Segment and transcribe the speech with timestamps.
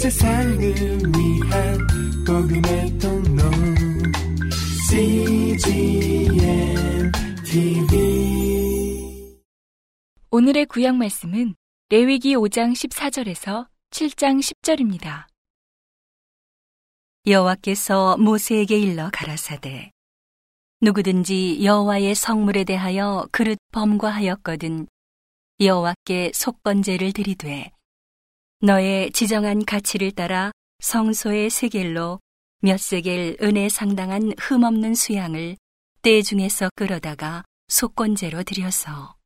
[0.00, 1.78] 세상을 위한
[2.26, 3.42] 복음의 통로
[4.88, 6.32] CGM
[7.44, 9.36] TV
[10.30, 11.54] 오늘의 구약 말씀은
[11.90, 15.26] 레위기 5장 14절에서 7장 10절입니다.
[17.26, 19.90] 여호와께서 모세에게 일러 가라사대
[20.80, 24.86] 누구든지 여호와의 성물에 대하여 그릇 범과하였거든
[25.60, 27.70] 여호와께 속건제를 드리되
[28.62, 32.20] 너의 지정한 가치를 따라 성소의 세겔로
[32.60, 35.56] 몇 세겔 은혜 상당한 흠없는 수양을
[36.02, 39.16] 때 중에서 끌어다가 속건제로 드려서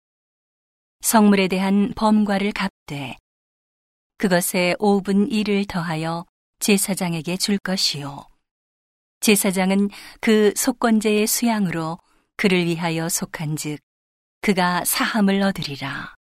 [1.01, 3.17] 성물에 대한 범과를 갚되
[4.19, 6.25] 그것에 5분 1을 더하여
[6.61, 8.25] 제사장에게 줄 것이요.
[9.19, 11.99] 제사장은 그 속건제의 수양으로
[12.37, 13.81] 그를 위하여 속한즉
[14.43, 16.15] 그가 사함을 얻으리라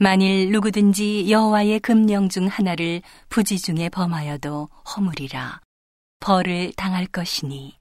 [0.00, 5.60] 만일 누구든지 여호와의 금령 중 하나를 부지 중에 범하여도 허물이라.
[6.18, 7.78] 벌을 당할 것이니.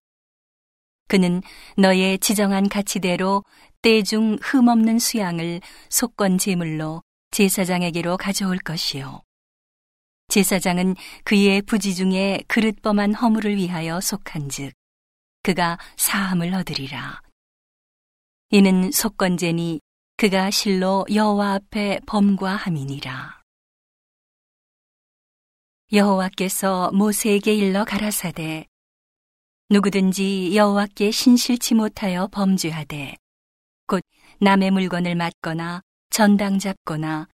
[1.07, 1.41] 그는
[1.75, 3.43] 너의 지정한 가치대로
[3.81, 9.21] 때중 흠없는 수양을 속건 제물로 제사장에게로 가져올 것이요.
[10.27, 14.71] 제사장은 그의 부지 중에 그릇범한 허물을 위하여 속한즉
[15.41, 17.21] 그가 사함을 얻으리라.
[18.51, 19.81] 이는 속건제니
[20.23, 23.41] 그가 실로 여호와 앞에 범과함이니라.
[25.91, 28.65] 여호와께서 모세에게 일러 가라사대
[29.69, 33.17] 누구든지 여호와께 신실치 못하여 범죄하되
[33.85, 34.01] 곧
[34.39, 37.27] 남의 물건을 맞거나 전당 잡거나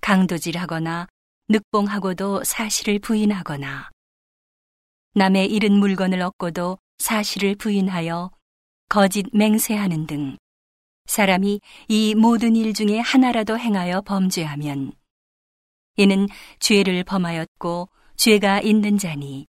[0.00, 1.06] 강도질하거나
[1.48, 3.88] 늑봉하고도 사실을 부인하거나
[5.14, 8.32] 남의 잃은 물건을 얻고도 사실을 부인하여
[8.88, 10.36] 거짓 맹세하는 등
[11.06, 14.92] 사람이 이 모든 일 중에 하나라도 행하여 범죄하면
[15.96, 19.46] 이는 죄를 범하였고 죄가 있는 자니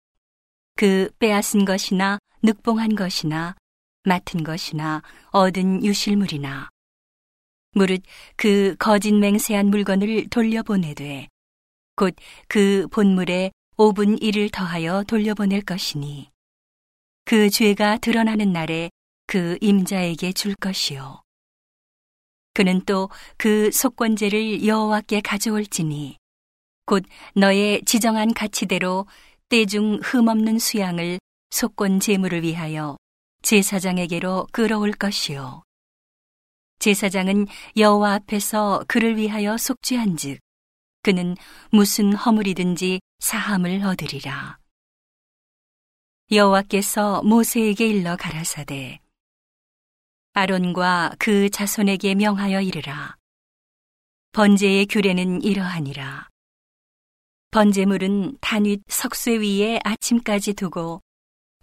[0.75, 3.56] 그 빼앗은 것이나 늑봉한 것이나
[4.03, 6.69] 맡은 것이나 얻은 유실물이나
[7.73, 8.01] 무릇
[8.35, 11.28] 그 거짓 맹세한 물건을 돌려보내되
[11.95, 12.16] 곧
[12.47, 16.29] 그 본물에 5분 1을 더하여 돌려보낼 것이니
[17.25, 18.89] 그 죄가 드러나는 날에
[19.28, 21.22] 그 임자에게 줄 것이요
[22.53, 26.17] 그는 또 그 속건제를 여호와께 가져올지니
[26.85, 27.03] 곧
[27.35, 29.07] 너의 지정한 가치대로
[29.50, 31.19] 때중 흠없는 수양을
[31.50, 32.97] 속건 제물을 위하여
[33.41, 35.63] 제사장에게로 끌어올 것이요.
[36.79, 37.47] 제사장은
[37.78, 40.39] 여호와 앞에서 그를 위하여 속죄한즉
[41.03, 41.35] 그는
[41.72, 44.57] 무슨 허물이든지 사함을 얻으리라.
[46.31, 49.00] 여호와께서 모세에게 일러 가라사대
[50.34, 53.18] 아론과 그 자손에게 명하여 이르라.
[54.31, 56.30] 번제의 규례는 이러하니라.
[57.52, 61.02] 번제물은 단윗 석쇠 위에 아침까지 두고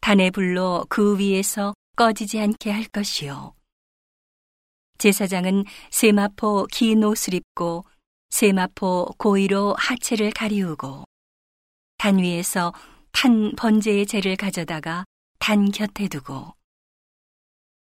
[0.03, 3.55] 단의 불로 그 위에서 꺼지지 않게 할 것이요.
[4.99, 7.87] 제사장은 세마포 긴 옷을 입고
[8.29, 11.05] 세마포 고의로 하체를 가리우고
[11.97, 12.75] 단 위에서
[13.12, 15.06] 탄 번제의 재를 가져다가
[15.39, 16.57] 단 곁에 두고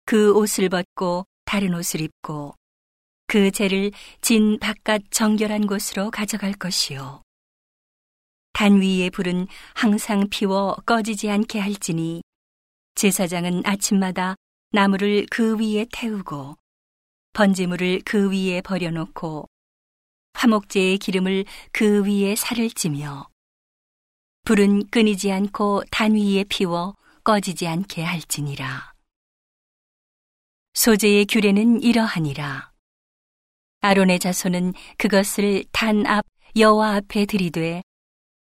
[0.07, 2.55] 그 옷을 벗고 다른 옷을 입고
[3.27, 3.91] 그 재를
[4.21, 7.21] 진 바깥 정결한 곳으로 가져갈 것이요.
[8.53, 12.21] 단 위의 불은 항상 피워 꺼지지 않게 할지니
[12.95, 14.35] 제사장은 아침마다
[14.71, 16.55] 나무를 그 위에 태우고
[17.33, 19.49] 번제물을 그 위에 버려놓고
[20.35, 23.27] 화목제의 기름을 그 위에 살을 찌며
[24.45, 28.96] 불은 끊이지 않고 단 위에 피워 꺼지지 않게 할지니라.
[30.77, 32.71] 소재의 규례는 이러하니라.
[33.81, 36.23] 아론의 자손은 그것을 단 앞
[36.55, 37.81] 여호와 앞에 들이되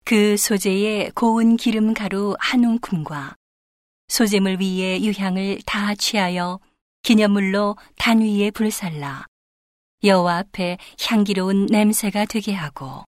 [0.06, 3.36] 그 소재에 고운 기름 가루 한 움큼과
[4.08, 6.60] 소재물 위에 유향을 다 취하여
[7.02, 9.26] 기념물로 단 위에 불살라
[10.02, 13.04] 여호와 앞에 향기로운 냄새가 되게 하고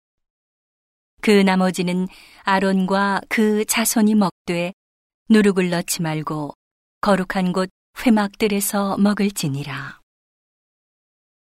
[1.20, 2.08] 그 나머지는
[2.42, 4.72] 아론과 그 자손이 먹되
[5.30, 6.52] 누룩을 넣지 말고
[7.00, 10.00] 거룩한 곳 회막들에서 먹을지니라.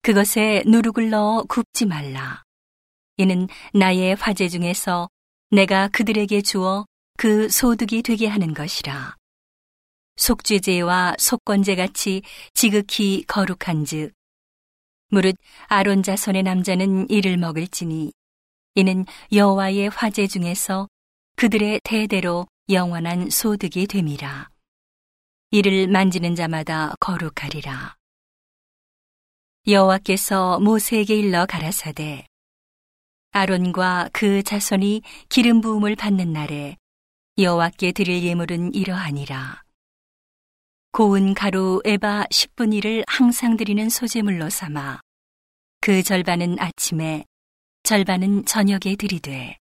[0.02, 2.44] 그것에 누룩을 넣어 굽지 말라.
[3.18, 5.10] 이는 나의 화제 중에서
[5.52, 6.86] 내가 그들에게 주어
[7.18, 9.18] 그 소득이 되게 하는 것이라.
[10.16, 12.22] 속죄제와 속건제 같이
[12.54, 14.12] 지극히 거룩한 즉
[15.10, 15.36] 무릇
[15.68, 18.12] 아론 자손의 남자는 이를 먹을지니
[18.76, 20.88] 이는 여호와의 화제 중에서
[21.36, 24.50] 그들의 대대로 영원한 소득이 됨이라.
[25.52, 27.96] 이를 만지는 자마다 거룩하리라.
[29.68, 32.28] 여호와께서 모세에게 일러 가라사대
[33.32, 36.78] 아론과 그 자손이 기름 부음을 받는 날에
[37.40, 39.64] 여호와께 드릴 예물은 이러하니라.
[40.92, 45.02] 고운 가루 에바 10분 1을 항상 드리는 소재물로 삼아
[45.82, 47.26] 그 절반은 아침에
[47.82, 49.58] 절반은 저녁에 드리되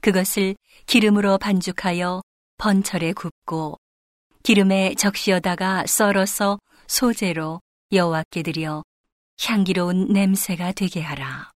[0.00, 0.56] 그것을
[0.86, 2.22] 기름으로 반죽하여
[2.56, 3.78] 번철에 굽고
[4.44, 7.62] 기름에 적시어다가 썰어서 소재로
[7.92, 8.84] 여호와께 드려
[9.42, 11.50] 향기로운 냄새가 되게 하라.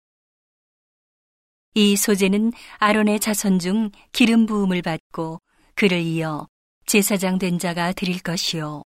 [1.74, 5.38] 이 소재는 아론의 자손 중 기름 부음을 받고
[5.74, 6.48] 그를 이어
[6.86, 8.82] 제사장 된 자가 드릴 것이요.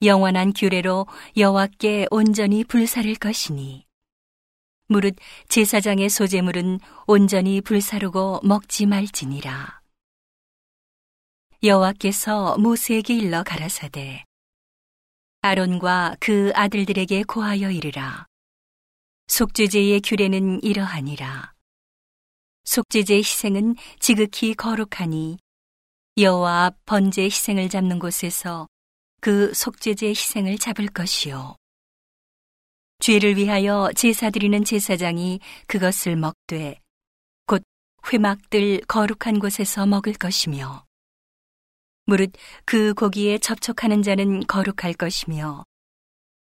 [0.00, 1.06] 영원한 규례로
[1.36, 3.84] 여호와께 온전히 불사를 것이니.
[4.88, 5.16] 무릇
[5.50, 9.83] 제사장의 소재물은 온전히 불사르고 먹지 말지니라
[11.64, 14.22] 여호와께서 모세에게 일러 가라사대
[15.40, 18.26] 아론과 그 아들들에게 고하여 이르라.
[19.28, 21.54] 속죄제의 규례는 이러하니라.
[22.64, 25.38] 속죄제 희생은 지극히 거룩하니
[26.18, 28.68] 여호와 앞 번제 희생을 잡는 곳에서
[29.22, 31.56] 그 속죄제 희생을 잡을 것이요.
[32.98, 36.78] 죄를 위하여 제사 드리는 제사장이 그것을 먹되
[37.46, 37.62] 곧
[38.12, 40.84] 회막들 거룩한 곳에서 먹을 것이며
[42.06, 42.32] 무릇
[42.64, 45.64] 그 고기에 접촉하는 자는 거룩할 것이며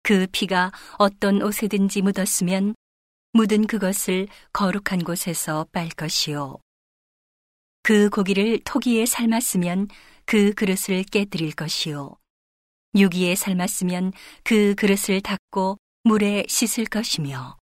[0.03, 2.75] 그 피가 어떤 옷에든지 묻었으면
[3.33, 6.57] 묻은 그것을 거룩한 곳에서 빨 것이요.
[7.83, 9.87] 그 고기를 토기에 삶았으면
[10.25, 12.15] 그 그릇을 깨뜨릴 것이요.
[12.95, 14.13] 유기에 삶았으면
[14.43, 17.57] 그 그릇을 닦고 물에 씻을 것이며.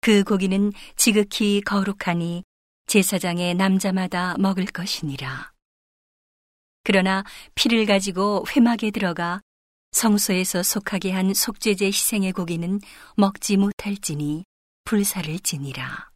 [0.00, 2.42] 그 고기는 지극히 거룩하니
[2.86, 5.52] 제사장의 남자마다 먹을 것이니라.
[6.88, 7.22] 그러나
[7.54, 9.42] 피를 가지고 회막에 들어가
[9.92, 12.80] 성소에서 속하게 한 속죄제 희생의 고기는
[13.14, 14.44] 먹지 못할지니
[14.84, 16.08] 불사를 지니라.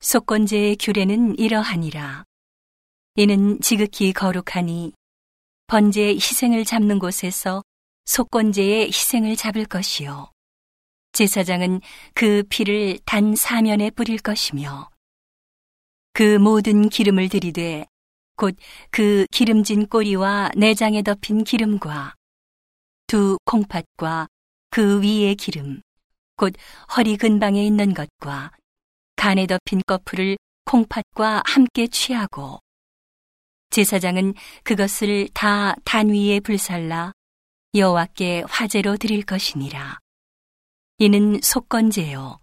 [0.00, 2.24] 속건제의 규례는 이러하니라.
[3.14, 4.92] 이는 지극히 거룩하니
[5.68, 7.62] 번제의 희생을 잡는 곳에서
[8.06, 10.32] 속건제의 희생을 잡을 것이요.
[11.12, 11.82] 제사장은
[12.14, 14.90] 그 피를 단 사면에 뿌릴 것이며
[16.14, 17.86] 그 모든 기름을 들이되
[18.36, 18.56] 곧
[18.90, 22.14] 그 기름진 꼬리와 내장에 덮인 기름과
[23.06, 24.28] 두 콩팥과
[24.70, 25.80] 그 위의 기름
[26.36, 26.54] 곧
[26.96, 28.52] 허리 근방에 있는 것과
[29.16, 32.60] 간에 덮인 꺼풀을 콩팥과 함께 취하고
[33.70, 34.34] 제사장은
[34.64, 37.12] 그것을 다 단 위에 불살라
[37.74, 39.98] 여호와께 화제로 드릴 것이니라.
[40.98, 42.38] 이는 속건제요.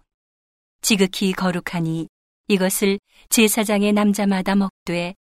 [0.80, 2.08] 지극히 거룩하니
[2.48, 3.00] 이것을
[3.30, 5.14] 제사장의 남자마다 먹되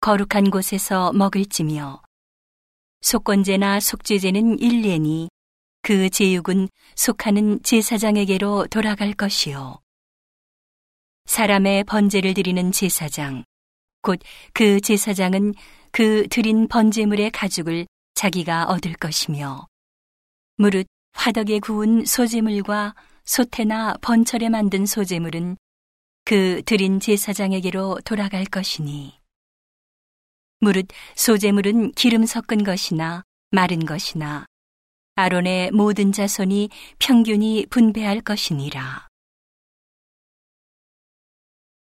[0.00, 2.00] 거룩한 곳에서 먹을지며
[3.02, 5.28] 속건제나 속죄제는 일례니
[5.82, 9.78] 그 제육은 속하는 제사장에게로 돌아갈 것이요.
[11.26, 13.44] 사람의 번제를 드리는 제사장,
[14.00, 14.20] 곧
[14.54, 15.52] 그 제사장은
[15.92, 19.66] 그 드린 번제물의 가죽을 자기가 얻을 것이며,
[20.56, 22.94] 무릇 화덕에 구운 소제물과
[23.24, 25.58] 소태나 번철에 만든 소제물은
[26.24, 29.19] 그 드린 제사장에게로 돌아갈 것이니,
[30.60, 34.44] 무릇 소제물은 기름 섞은 것이나 마른 것이나
[35.14, 36.68] 아론의 모든 자손이
[36.98, 39.08] 평균이 분배할 것이니라.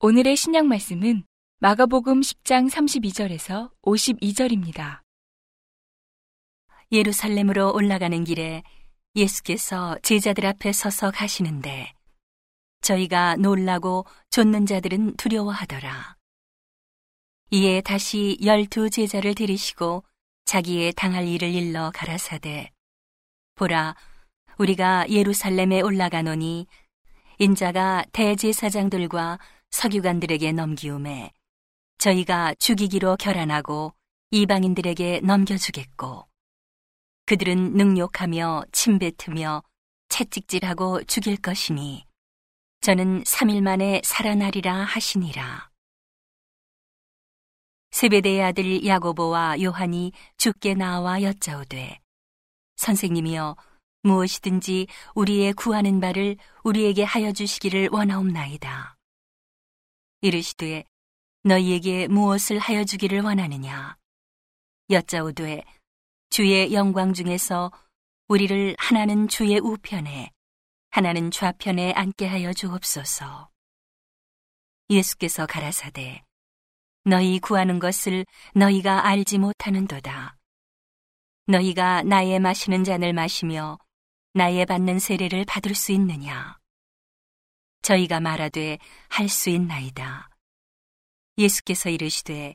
[0.00, 1.24] 오늘의 신약 말씀은
[1.60, 5.00] 마가복음 10장 32절에서 52절입니다.
[6.90, 8.64] 예루살렘으로 올라가는 길에
[9.14, 11.92] 예수께서 제자들 앞에 서서 가시는데
[12.82, 16.15] 저희가 놀라고 쫓는 자들은 두려워하더라.
[17.50, 20.02] 이에 다시 열두 제자를 데리시고
[20.46, 22.72] 자기의 당할 일을 일러 가라사대
[23.54, 23.94] 보라,
[24.58, 26.66] 우리가 예루살렘에 올라가노니
[27.38, 29.38] 인자가 대제사장들과
[29.70, 31.30] 서기관들에게 넘기움에
[31.98, 33.94] 저희가 죽이기로 결안하고
[34.32, 36.26] 이방인들에게 넘겨주겠고
[37.26, 39.62] 그들은 능욕하며 침뱉으며
[40.08, 42.04] 채찍질하고 죽일 것이니
[42.80, 45.75] 저는 3일 만에 살아나리라 하시니라.
[47.96, 51.98] 세베대의 아들 야고보와 요한이 죽게 나와 여짜오되
[52.76, 53.56] 선생님이여
[54.02, 58.98] 무엇이든지 우리의 구하는 바를 우리에게 하여 주시기를 원하옵나이다.
[60.20, 60.84] 이르시되
[61.44, 63.96] 너희에게 무엇을 하여 주기를 원하느냐?
[64.90, 65.64] 여짜오되
[66.28, 67.72] 주의 영광 중에서
[68.28, 70.32] 우리를 하나는 주의 우편에
[70.90, 73.48] 하나는 좌편에 앉게 하여 주옵소서.
[74.90, 76.25] 예수께서 가라사대
[77.08, 80.36] 너희 구하는 것을 너희가 알지 못하는도다.
[81.46, 83.78] 너희가 나의 마시는 잔을 마시며
[84.34, 86.58] 나의 받는 세례를 받을 수 있느냐?
[87.82, 90.28] 저희가 말하되 할 수 있나이다.
[91.38, 92.54] 예수께서 이르시되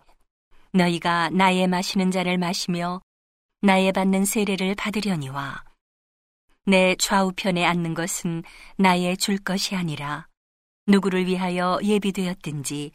[0.73, 2.99] 너희가 나의 마시는 잔을 마시며
[3.61, 5.63] 나의 받는 세례를 받으려니와
[6.65, 8.43] 내 좌우편에 앉는 것은
[8.75, 10.27] 나의 줄 것이 아니라
[10.87, 12.91] 누구를 위하여 예비되었든지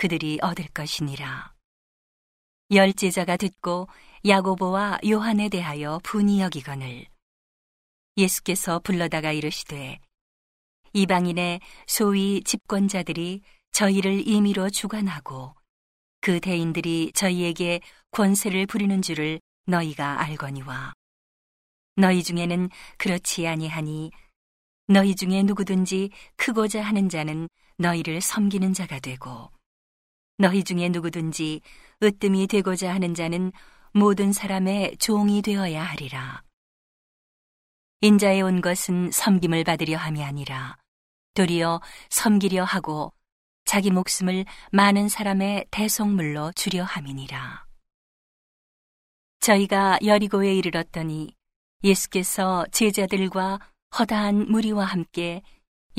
[0.00, 1.52] 그들이 얻을 것이니라.
[2.70, 3.86] 열 제자가 듣고
[4.26, 7.04] 야고보와 요한에 대하여 분이 여기거늘
[8.16, 10.00] 예수께서 불러다가 이르시되
[10.94, 13.42] 이방인의 소위 집권자들이
[13.72, 15.54] 저희를 임의로 주관하고
[16.22, 20.94] 그 대인들이 저희에게 권세를 부리는 줄을 너희가 알거니와
[21.96, 24.12] 너희 중에는 그렇지 아니하니
[24.86, 29.50] 너희 중에 누구든지 크고자 하는 자는 너희를 섬기는 자가 되고
[30.40, 31.60] 너희 중에 누구든지
[32.02, 33.52] 으뜸이 되고자 하는 자는
[33.92, 36.42] 모든 사람의 종이 되어야 하리라.
[38.00, 40.78] 인자에 온 것은 섬김을 받으려 함이 아니라
[41.34, 43.12] 도리어 섬기려 하고
[43.66, 47.66] 자기 목숨을 많은 사람의 대속물로 주려 함이니라.
[49.40, 51.36] 저희가 여리고에 이르렀더니
[51.84, 53.58] 예수께서 제자들과
[53.98, 55.42] 허다한 무리와 함께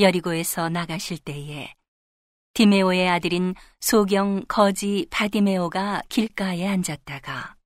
[0.00, 1.72] 여리고에서 나가실 때에
[2.54, 7.56] 디메오의 아들인 소경 거지 바디메오가 길가에 앉았다가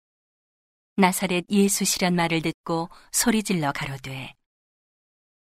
[0.96, 4.32] 나사렛 예수시란 말을 듣고 소리질러 가로되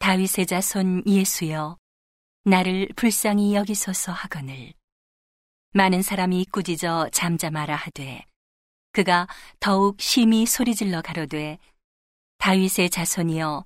[0.01, 1.79] 다윗의 자손 예수여
[2.45, 4.75] 나를 불쌍히 여기소서 하거늘.
[5.73, 8.27] 많은 사람이 꾸짖어 잠잠하라 하되
[8.93, 9.27] 그가
[9.61, 11.59] 더욱 심히 소리질러 가로되
[12.37, 13.65] 다윗의 자손이여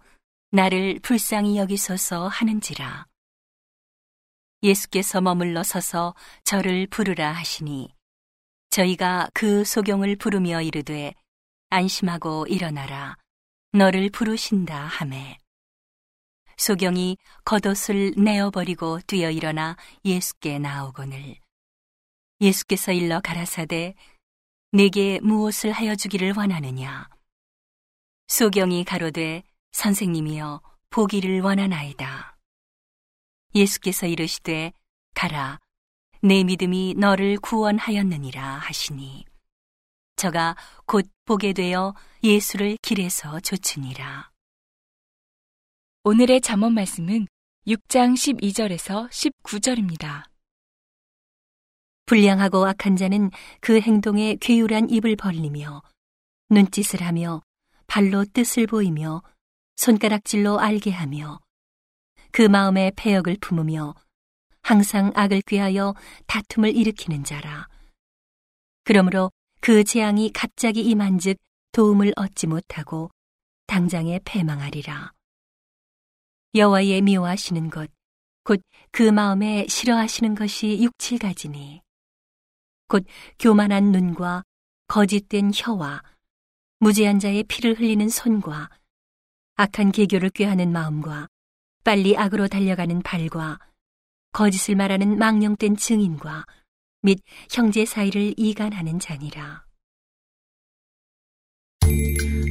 [0.52, 3.06] 나를 불쌍히 여기소서 하는지라
[4.62, 7.94] 예수께서 머물러 서서 저를 부르라 하시니
[8.70, 11.14] 저희가 그 소경을 부르며 이르되
[11.70, 13.16] 안심하고 일어나라
[13.72, 15.38] 너를 부르신다 하매.
[16.56, 21.36] 소경이 겉옷을 내어버리고 뛰어 일어나 예수께 나오거늘.
[22.40, 23.94] 예수께서 일러 가라사대
[24.72, 27.08] 내게 무엇을 하여 주기를 원하느냐?
[28.28, 32.35] 소경이 가로되 선생님이여 보기를 원하나이다
[33.56, 34.72] 예수께서 이르시되
[35.14, 35.58] 가라
[36.22, 39.24] 내 믿음이 너를 구원하였느니라 하시니
[40.16, 44.30] 저가 곧 보게 되어 예수를 길에서 좇으니라
[46.04, 47.26] 오늘의 잠언 말씀은
[47.66, 50.22] 6장 12절에서 19절입니다.
[52.06, 55.82] 불량하고 악한 자는 그 행동에 괴율한 입을 벌리며
[56.50, 57.42] 눈짓을 하며
[57.88, 59.24] 발로 뜻을 보이며
[59.74, 61.40] 손가락질로 알게 하며
[62.36, 63.94] 그 마음에 폐역을 품으며
[64.60, 65.94] 항상 악을 꾀하여
[66.26, 67.66] 다툼을 일으키는 자라.
[68.84, 69.30] 그러므로
[69.62, 71.38] 그 재앙이 갑자기 임한즉
[71.72, 73.10] 도움을 얻지 못하고
[73.66, 75.12] 당장에 패망하리라.
[76.54, 77.90] 여호와의 미워하시는 것,
[78.44, 81.80] 곧 그 마음에 싫어하시는 것이 육칠가지니,
[82.88, 83.06] 곧
[83.38, 84.42] 교만한 눈과
[84.88, 86.02] 거짓된 혀와
[86.80, 88.68] 무죄한 자의 피를 흘리는 손과
[89.54, 91.28] 악한 계교를 꾀하는 마음과
[91.86, 93.60] 빨리 악으로 달려가는 발과
[94.32, 96.44] 거짓을 말하는 망령된 증인과
[97.02, 99.64] 및 형제 사이를 이간하는 자니라.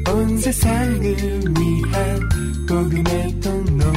[0.08, 2.30] 온 세상을 위한
[2.66, 3.92] 복음의 통로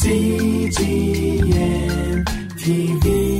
[0.00, 1.44] CGM
[2.56, 3.35] TV